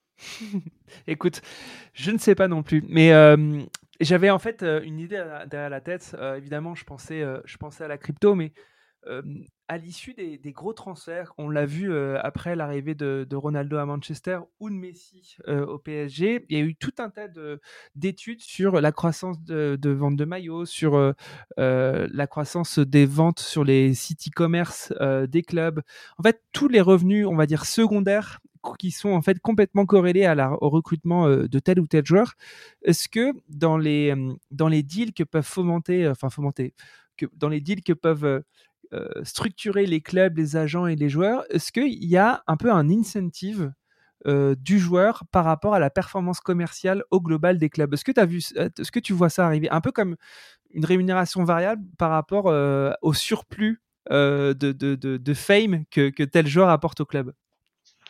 [1.08, 1.41] Écoute,
[1.93, 3.62] je ne sais pas non plus, mais euh,
[4.00, 6.15] j'avais en fait euh, une idée derrière la tête.
[6.19, 8.54] Euh, évidemment, je pensais, je pensais à la crypto, mais
[9.69, 14.69] à l'issue des, gros transferts, on l'a vu après l'arrivée de, Ronaldo à Manchester ou
[14.69, 17.30] de Messi au PSG, il y a eu tout un tas
[17.95, 21.13] d'études sur la croissance de, de vente de maillots, sur
[21.56, 24.91] la croissance des ventes sur les sites e-commerce
[25.30, 25.82] des clubs.
[26.17, 28.41] En fait, tous les revenus, on va dire secondaires,
[28.78, 30.28] qui sont en fait complètement corrélés
[30.62, 32.34] au recrutement euh, de tel ou tel joueur.
[32.84, 36.74] Est-ce que dans les, euh, dans les deals que peuvent fomenter, euh, enfin fomenter,
[37.17, 38.43] que dans les deals que peuvent
[39.24, 42.89] structurer les clubs, les agents et les joueurs, est-ce qu'il y a un peu un
[42.89, 43.74] incentive
[44.26, 47.93] du joueur par rapport à la performance commerciale au global des clubs?
[47.93, 50.15] Est-ce que, est-ce que tu vois ça arriver Un peu comme
[50.72, 52.46] une rémunération variable par rapport
[53.02, 57.34] au surplus de, de, de, fame que, que, tel joueur apporte au club?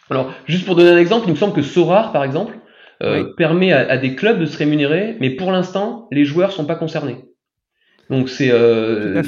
[0.09, 2.57] Alors, juste pour donner un exemple, il me semble que Sorar, par exemple,
[3.03, 6.75] euh, permet à, des clubs de se rémunérer, mais pour l'instant, les joueurs sont pas
[6.75, 7.25] concernés.
[8.09, 9.21] Donc c'est euh,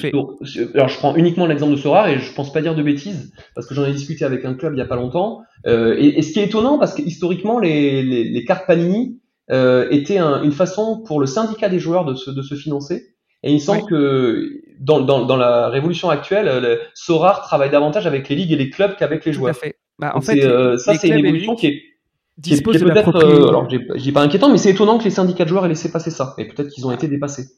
[0.74, 3.68] alors je prends uniquement l'exemple de Sorar et je pense pas dire de bêtises parce
[3.68, 5.42] que j'en ai discuté avec un club il y a pas longtemps.
[5.68, 9.20] Euh, et, ce qui est étonnant parce que historiquement les, les, les cartes Panini
[9.52, 13.16] euh, étaient une façon pour le syndicat des joueurs de se, de se financer.
[13.44, 18.06] Et il me semble que dans, dans, dans, la révolution actuelle, le Sorar travaille davantage
[18.06, 19.54] avec les ligues et les clubs qu'avec les joueurs.
[19.54, 19.76] Tout à fait.
[20.00, 21.84] Bah, en fait, euh, ça, c'est une évolution qui est,
[22.42, 25.50] qui est, peut-être, euh, alors j'ai pas inquiétant, mais c'est étonnant que les syndicats de
[25.50, 26.36] joueurs aient laissé passer ça.
[26.38, 27.50] Et peut-être qu'ils ont été dépassés.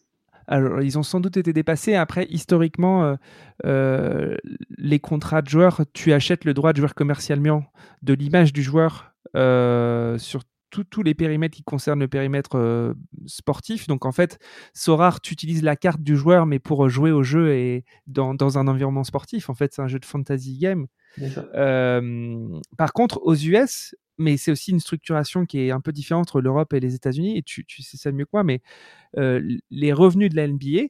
[0.48, 1.94] Alors, ils ont sans doute été dépassés.
[1.94, 3.16] Après, historiquement,
[3.64, 4.36] euh,
[4.76, 7.64] les contrats de joueurs, tu achètes le droit de jouer commercialement
[8.02, 12.96] de l'image du joueur sur tous les périmètres qui concernent le périmètre
[13.28, 13.88] sportif.
[13.88, 14.40] Donc en fait,
[14.74, 18.58] Sorar, tu utilises la carte du joueur, mais pour jouer au jeu et dans, dans
[18.58, 19.50] un environnement sportif.
[19.50, 20.88] En fait, c'est un jeu de fantasy game.
[22.78, 26.42] Par contre, aux US, mais c'est aussi une structuration qui est un peu différente entre
[26.42, 28.62] l'Europe et les États-Unis, et tu, sais ça mieux que moi, mais
[29.70, 30.88] les revenus de la NBA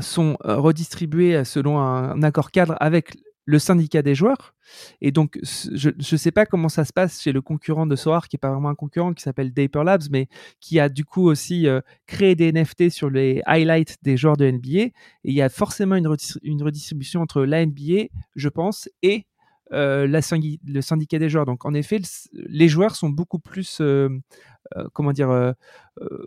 [0.00, 4.54] sont redistribués selon un, accord cadre avec le syndicat des joueurs.
[5.00, 8.28] Et donc, je ne sais pas comment ça se passe chez le concurrent de Soar,
[8.28, 10.28] qui n'est pas vraiment un concurrent, qui s'appelle Daper Labs, mais
[10.60, 14.50] qui a du coup aussi euh, créé des NFT sur les highlights des joueurs de
[14.50, 14.78] NBA.
[14.78, 14.92] Et
[15.24, 16.08] il y a forcément une,
[16.42, 19.26] une redistribution entre la NBA, je pense, et
[19.72, 20.20] euh, la
[20.66, 21.46] le syndicat des joueurs.
[21.46, 22.00] Donc en effet,
[22.32, 24.08] les joueurs sont beaucoup plus, euh,
[24.76, 25.54] euh, comment dire,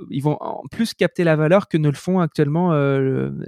[0.10, 2.74] ils vont en plus capter la valeur que ne le font actuellement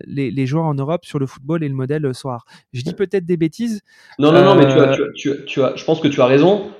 [0.05, 2.45] les, joueurs en Europe sur le football et le modèle soir.
[2.73, 3.81] Je dis peut-être des bêtises.
[4.19, 6.71] Non, non, non, mais tu as, tu, tu, as, je pense que tu as raison.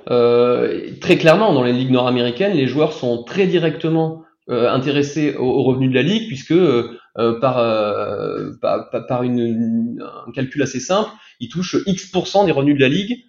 [1.00, 5.94] très clairement, dans les ligues nord-américaines, les joueurs sont très directement intéressés aux, revenus de
[5.94, 6.54] la ligue puisque
[7.40, 7.56] par,
[8.60, 13.24] par, par une, un calcul assez simple, ils touchent X% des revenus de la ligue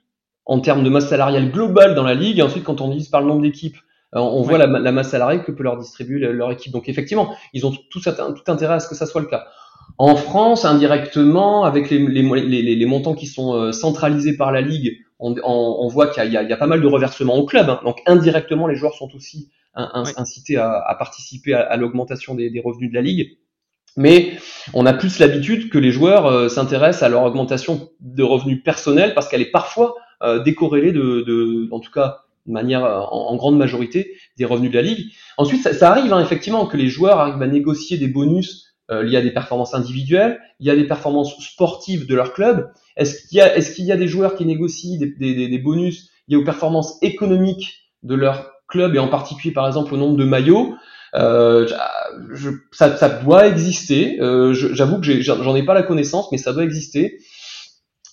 [0.46, 2.40] en termes de masse salariale globale dans la ligue.
[2.40, 3.78] Et ensuite, quand on divise par le nombre d'équipes,
[4.16, 6.74] euh, on voit la, masse salariale que peut leur distribuer leur équipe.
[6.74, 9.46] Donc effectivement, ils ont tout, tout intérêt à ce que ça soit le cas.
[9.98, 14.98] En France, indirectement, avec les, les, les, montants qui sont euh, centralisés par la ligue,
[15.20, 17.70] on, on, voit qu'il y, y, a pas mal de reversements au club.
[17.70, 17.82] Hein.
[17.84, 22.62] Donc indirectement, les joueurs sont aussi incités à, à, participer à, à l'augmentation des, des,
[22.62, 23.38] revenus de la ligue.
[23.98, 24.38] Mais
[24.74, 29.14] on a plus l'habitude que les joueurs euh, s'intéressent à leur augmentation de revenus personnels
[29.14, 33.58] parce qu'elle est parfois euh, décorrélée de, en tout cas de manière euh, en, grande
[33.58, 35.12] majorité des revenus de la ligue.
[35.38, 39.18] Ensuite, ça, ça arrive hein, effectivement que les joueurs arrivent à négocier des bonus liés
[39.18, 42.72] à des performances individuelles, y a des performances sportives de leur club.
[42.98, 45.58] Est-ce qu'il y a, est-ce qu'il y a des joueurs qui négocient des, des, des
[45.60, 50.18] bonus liés aux performances économiques de leur club et en particulier par exemple au nombre
[50.18, 50.74] de maillots?
[51.16, 51.68] Euh,
[52.32, 54.20] je, ça, ça, doit exister.
[54.22, 57.20] Euh, J'avoue que j'en ai, pas la connaissance, mais ça doit exister.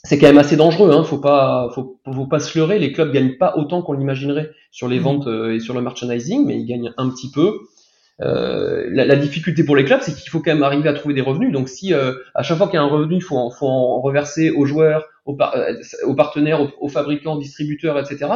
[0.04, 0.92] C'est quand même assez dangereux.
[0.92, 1.04] Hein.
[1.04, 2.78] Faut pas, faut, faut pas se leurrer.
[2.78, 5.02] Les clubs gagnent pas autant qu'on l'imaginerait sur les mmh.
[5.02, 7.52] ventes euh, et sur le merchandising, mais ils gagnent un petit peu.
[8.22, 11.12] Euh, la, la, difficulté pour les clubs, c'est qu'il faut quand même arriver à trouver
[11.14, 11.52] des revenus.
[11.52, 13.66] Donc, si euh, à chaque fois qu'il y a un revenu, il faut, en, faut
[13.66, 18.28] en reverser aux joueurs, aux, euh, aux partenaires, aux, aux, fabricants, distributeurs, etc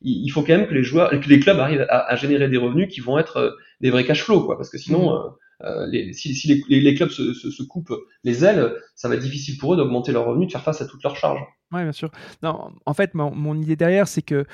[0.00, 2.92] il, faut quand même que les joueurs, que les clubs arrivent à, générer des revenus
[2.92, 5.90] qui vont être euh, des vrais cash flow, quoi, parce que sinon, mmh.
[5.90, 9.22] les, si, si les, les, clubs se, se, se, coupent les ailes, ça va être
[9.22, 11.40] difficile pour eux d'augmenter leurs revenus, de faire face à toutes leurs charges.
[11.72, 12.10] Oui, bien sûr.
[12.42, 14.46] Non, en fait, mon, mon idée derrière, c'est que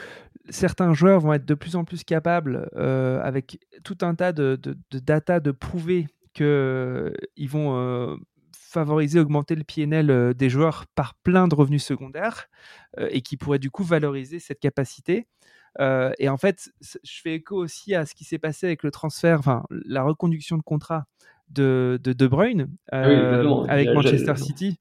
[0.51, 4.59] certains joueurs vont être de plus en plus capables, euh, avec tout un tas de,
[4.61, 7.13] de, de data, de prouver qu'ils euh,
[7.49, 8.17] vont euh,
[8.75, 12.49] favoriser, augmenter le PNL euh, des joueurs par plein de revenus secondaires
[12.99, 15.27] euh, et qui pourraient du coup valoriser cette capacité.
[15.81, 18.91] Euh, et en fait, je fais écho aussi à ce qui s'est passé avec le
[18.91, 21.07] transfert, enfin la reconduction de contrat
[21.49, 24.79] de De, de Bruyne euh, oui, avec Manchester City,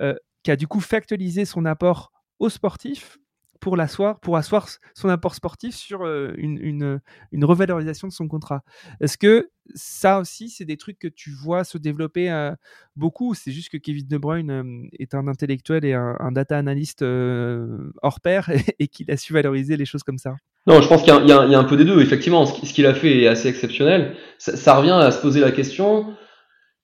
[0.00, 3.18] euh, qui a du coup factualisé son apport aux sportifs
[3.60, 7.00] pour, l'asseoir, pour asseoir son apport sportif sur euh, une, une,
[7.32, 8.62] une, revalorisation de son contrat.
[9.00, 12.52] Est-ce que ça aussi, c'est des trucs que tu vois se développer euh,
[12.94, 17.02] beaucoup C'est juste que Kevin De Bruyne euh, est un intellectuel et un, data analyst
[17.02, 20.36] hors pair et, qu'il a su valoriser les choses comme ça?
[20.66, 22.00] Non, je pense qu'il y, a un peu des deux.
[22.00, 24.16] Effectivement, ce qu'il a fait est assez exceptionnel.
[24.38, 26.14] Ça, revient à se poser la question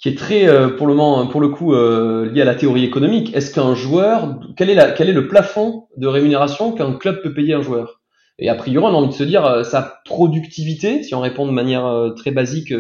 [0.02, 2.84] qui est très, euh, pour le moment, pour le coup, euh, lié à la théorie
[2.84, 3.34] économique.
[3.36, 7.32] Est-ce qu'un joueur, quel est, la, quel est le plafond de rémunération qu'un club peut
[7.32, 8.00] payer un joueur?
[8.40, 11.46] Et a priori, on a envie de se dire euh, sa productivité, si on répond
[11.46, 12.74] de manière très basique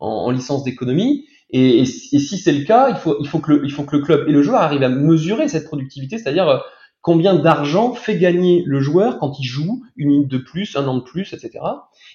[0.00, 1.26] en, en, licence d'économie.
[1.50, 3.84] Et, et, et, si c'est le cas, il faut, il, faut que le, il faut
[3.84, 6.64] que le club et le joueur arrivent à mesurer cette productivité, c'est-à-dire
[7.04, 10.96] combien d'argent fait gagner le joueur quand il joue une minute de plus, un an
[10.96, 11.62] de plus, etc.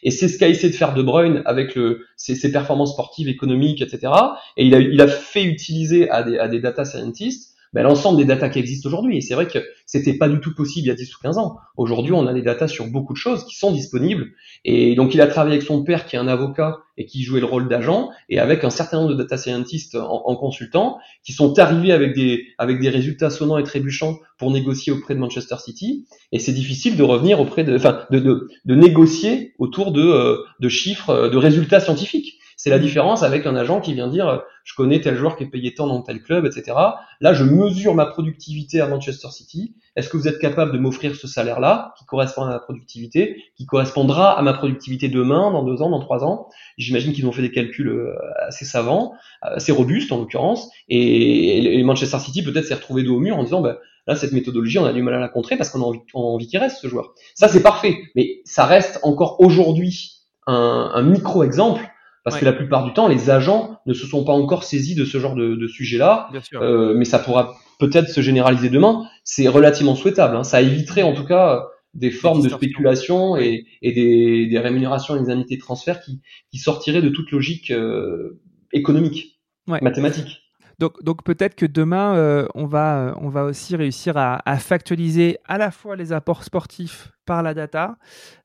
[0.02, 3.28] Et c'est ce qu'a essayé de faire De Bruyne avec le, ses, ses, performances sportives,
[3.28, 4.12] économiques, etc.
[4.58, 8.18] Et il a, il a fait utiliser à des, à des data scientists ben, l'ensemble
[8.18, 9.18] des datas qui existent aujourd'hui.
[9.18, 11.38] Et c'est vrai que c'était pas du tout possible il y a 10 ou 15
[11.38, 11.58] ans.
[11.78, 14.28] Aujourd'hui, on a des datas sur beaucoup de choses qui sont disponibles.
[14.66, 17.40] Et donc, il a travaillé avec son père qui est un avocat et qui jouait
[17.40, 21.58] le rôle d'agent et avec un certain nombre de data scientists en, consultant qui sont
[21.58, 26.06] arrivés avec des, avec des résultats sonnants et trébuchants pour négocier auprès de Manchester City.
[26.32, 30.38] Et c'est difficile de revenir auprès de, enfin, de, de, de négocier autour de, euh,
[30.60, 32.39] de chiffres, de résultats scientifiques.
[32.60, 35.48] C'est la différence avec un agent qui vient dire je connais tel joueur qui est
[35.48, 36.78] payé tant dans tel club, etc.
[37.22, 39.76] Là, je mesure ma productivité à Manchester City.
[39.96, 43.66] Est-ce que vous êtes capable de m'offrir ce salaire-là qui correspond à ma productivité, qui
[43.66, 46.50] correspondra à ma productivité demain, dans deux ans, dans trois ans?
[46.78, 48.14] J'imagine qu'ils ont fait des calculs euh,
[48.46, 50.70] assez savants, assez robustes en l'occurrence.
[50.90, 54.80] Et, Manchester City peut-être s'est retrouvé dos au mur en disant bah, là cette méthodologie
[54.80, 56.90] on a du mal à la contrer parce qu'on a envie, envie qu'il reste ce
[56.90, 57.14] joueur.
[57.36, 61.90] Ça c'est parfait, mais ça reste encore aujourd'hui un, un micro exemple
[62.24, 62.42] parce ouais.
[62.42, 65.20] que la plupart du temps, les agents ne se sont pas encore saisis de ce
[65.20, 69.06] genre de, de sujet-là, euh, mais ça pourra peut-être se généraliser demain.
[69.24, 70.36] C'est relativement souhaitable.
[70.36, 70.44] Hein.
[70.44, 75.20] Ça éviterait en tout cas des formes de spéculation et, et des, des, rémunérations et
[75.20, 78.40] des indemnités de transfert qui, qui sortiraient de toute logique euh,
[78.74, 79.80] économique, ouais.
[79.82, 80.39] mathématique.
[80.80, 85.72] Donc, peut-être que demain, euh, on, va, on va aussi réussir à, factualiser à la
[85.72, 87.98] fois les apports sportifs par la data,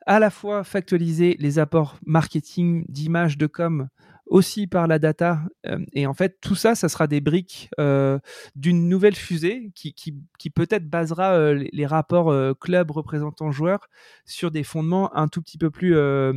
[0.05, 3.89] à la fois factualiser les apports marketing, d'image, de com
[4.27, 5.43] aussi par la data.
[5.67, 8.19] Euh, et en fait, tout ça, ça sera des briques euh,
[8.57, 13.87] d'une nouvelle fusée qui, peut-être basera euh, les, rapports euh, club représentant joueurs
[14.25, 16.33] sur des fondements un tout petit peu plus euh,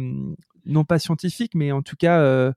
[0.67, 2.51] non pas scientifique, mais en tout cas euh,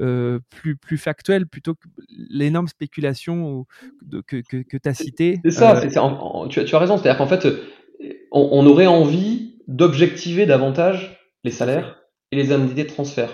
[0.00, 3.66] euh, plus, plus factuel plutôt que l'énorme spéculation
[4.02, 5.40] de, que, que, que tu as cité.
[5.44, 6.96] C'est ça, euh, en, en, tu, tu, as raison.
[6.96, 7.46] C'est-à-dire qu'en fait,
[8.30, 13.30] on, on, aurait envie d'objectiver davantage les salaires et les indemnités de transfert.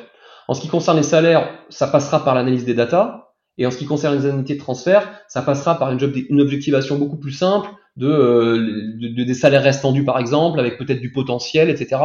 [0.48, 3.28] En ce qui concerne les salaires, ça passera par l'analyse des datas.
[3.58, 6.40] Et en ce qui concerne les indemnités de transfert, ça passera par une, job, une
[6.40, 8.56] objectivation beaucoup plus simple de, euh,
[8.98, 12.00] de, de, des salaires restants dus par exemple, avec peut-être du potentiel, etc.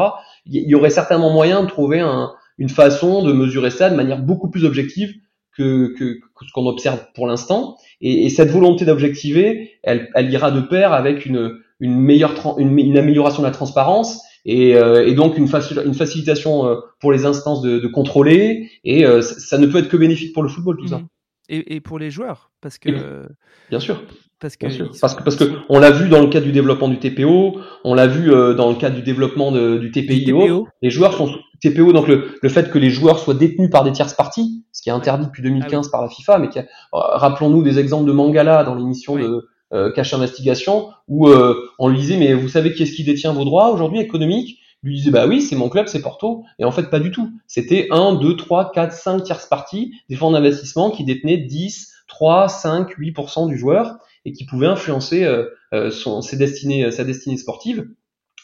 [0.45, 4.19] Il y aurait certainement moyen de trouver un, une façon de mesurer ça de manière
[4.19, 5.13] beaucoup plus objective
[5.56, 7.78] que, que, que ce qu'on observe pour l'instant.
[8.02, 12.78] Et, et, cette volonté d'objectiver, elle, elle, ira de pair avec une, une meilleure une,
[12.78, 15.47] une, amélioration de la transparence et, euh, et donc une,
[15.86, 18.69] une facilitation euh, pour les instances de, de contrôler.
[18.84, 20.89] Et euh, ça, ça, ne peut être que bénéfique pour le football, tout mmh.
[20.89, 21.02] ça.
[21.50, 23.26] Et, et, pour les joueurs, parce que.
[23.69, 24.04] Bien sûr.
[24.39, 24.67] Parce que,
[25.02, 27.93] parce que, parce que on l'a vu dans le cadre du développement du TPO, on
[27.95, 29.91] l'a vu euh, dans le cadre du développement de, du.
[29.91, 30.67] TPO.
[30.84, 33.91] Les joueurs sont TPO, donc le, le, fait que les joueurs soient détenus par des
[33.91, 35.91] tierces parties, ce qui est interdit depuis 2015 ah oui.
[35.91, 36.60] par la FIFA, mais qui
[36.91, 39.23] rappelons-nous des exemples de Mangala dans l'émission oui.
[39.23, 43.04] de euh, Cache Investigation, où euh, on lui disait mais vous savez qui est-ce qui
[43.04, 46.63] détient vos droits aujourd'hui économiques lui disait bah oui c'est mon club c'est Porto et
[46.63, 50.32] en fait pas du tout c'était 1, 2, 3, 4, 5 tierces parties des fonds
[50.32, 53.97] d'investissement qui détenaient 10 3, 5, 8% du joueur
[54.28, 57.88] et qui pouvait influencer euh, euh, son, ses destinées, euh, sa destinée sportive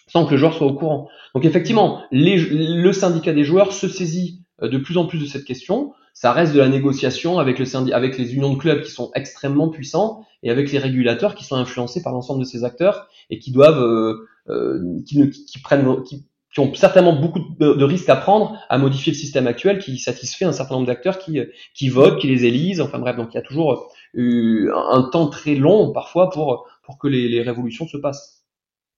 [0.08, 1.10] sans que le joueur soit au courant.
[1.36, 5.46] Donc effectivement, les, le syndicat des joueurs se saisit de plus en plus de cette
[5.46, 5.94] question.
[6.14, 9.70] Ça reste de la négociation avec, le avec les unions de clubs qui sont extrêmement
[9.70, 13.52] puissants et avec les régulateurs qui sont influencés par l'ensemble de ces acteurs et qui
[13.52, 18.16] doivent, euh, euh, qui, ne, qui, prennent, qui, qui ont certainement beaucoup de, risques à
[18.16, 21.40] prendre à modifier le système actuel qui satisfait un certain nombre d'acteurs qui,
[21.74, 22.80] qui votent, qui les élisent.
[22.80, 26.98] Enfin bref, donc il y a toujours eu un temps très long parfois pour, pour
[27.00, 28.46] que les, révolutions se passent.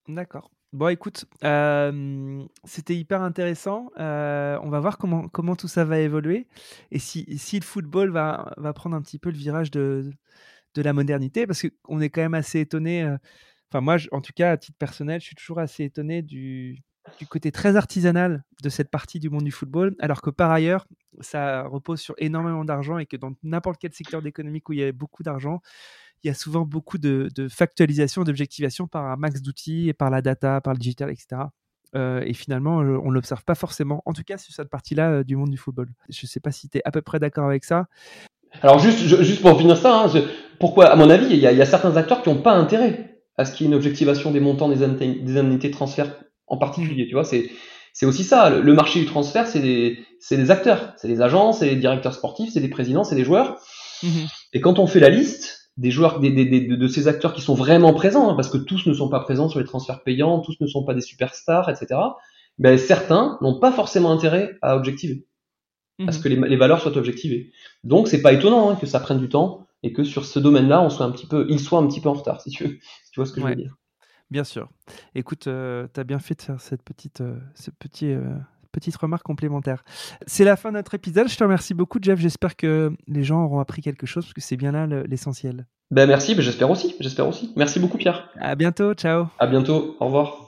[0.07, 0.51] D'accord.
[0.73, 3.89] Bon, écoute, euh, c'était hyper intéressant.
[3.97, 6.47] Euh, on va voir comment, comment tout ça va évoluer
[6.91, 10.11] et si, si le football va, va prendre un petit peu le virage de,
[10.75, 13.03] de la modernité, parce qu'on est quand même assez étonné.
[13.03, 13.17] Euh,
[13.71, 16.83] enfin, moi, en tout cas, à titre personnel, je suis toujours assez étonné du,
[17.19, 20.87] du côté très artisanal de cette partie du monde du football, alors que par ailleurs,
[21.21, 24.83] ça repose sur énormément d'argent et que dans n'importe quel secteur d'économique où il y
[24.83, 25.61] a beaucoup d'argent,
[26.23, 30.21] il y a souvent beaucoup de, factualisation, d'objectivation par un max d'outils et par la
[30.21, 31.43] data, par le digital, etc.
[31.95, 35.23] Euh, et finalement, on ne l'observe pas forcément, en tout cas sur cette partie-là euh,
[35.23, 35.87] du monde du football.
[36.09, 37.87] Je ne sais pas si tu es à peu près d'accord avec ça.
[38.61, 40.11] Alors juste, pour finir ça, hein,
[40.59, 43.53] pourquoi, à mon avis, il y, a, certains acteurs qui n'ont pas intérêt à ce
[43.53, 46.15] qu'il y ait une objectivation des montants des, indemnités de transfert
[46.47, 47.07] en particulier.
[47.07, 47.49] Tu vois, c'est
[47.95, 48.49] c'est aussi ça.
[48.49, 52.51] Le, marché du transfert, c'est des, des acteurs, c'est des agents, c'est les directeurs sportifs,
[52.53, 53.57] c'est des présidents, c'est des joueurs.
[54.03, 57.41] Mmh et quand on fait la liste, des joueurs, des, des, de, ces acteurs qui
[57.41, 60.39] sont vraiment présents, hein, parce que tous ne sont pas présents sur les transferts payants,
[60.39, 61.99] tous ne sont pas des superstars, etc.
[62.57, 65.25] Ben, certains n'ont pas forcément intérêt à objectiver,
[66.07, 66.23] à ce mhm.
[66.23, 67.51] que les, les, valeurs soient objectivées.
[67.83, 70.81] Donc c'est pas étonnant hein, que ça prenne du temps et que sur ce domaine-là,
[70.81, 72.77] on soit un petit peu, il soit un petit peu en retard, si tu veux,
[73.03, 73.75] si tu vois ce que je veux dire.
[74.31, 74.69] Bien sûr.
[75.13, 78.21] Écoute, euh, tu as bien fait de faire cette petite, euh, ce petit euh,
[78.71, 79.83] petite remarque complémentaire.
[80.25, 81.29] C'est la fin de notre épisode.
[81.29, 82.19] Je te remercie beaucoup, Jeff.
[82.19, 85.65] J'espère que les gens auront appris quelque chose parce que c'est bien là l'essentiel.
[85.91, 87.53] Ben merci, ben j'espère aussi, j'espère aussi.
[87.55, 88.29] Merci beaucoup, Pierre.
[88.39, 89.27] À bientôt, ciao.
[89.37, 90.45] À bientôt, au revoir.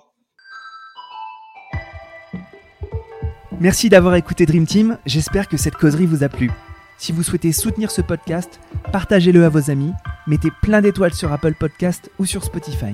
[3.59, 4.97] Merci d'avoir écouté Dream Team.
[5.05, 6.51] J'espère que cette causerie vous a plu.
[6.97, 8.59] Si vous souhaitez soutenir ce podcast,
[8.91, 9.93] partagez-le à vos amis,
[10.25, 12.93] mettez plein d'étoiles sur Apple Podcast ou sur Spotify.